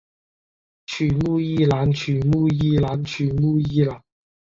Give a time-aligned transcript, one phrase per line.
[0.87, 4.01] 曲目一览曲目一览曲目一览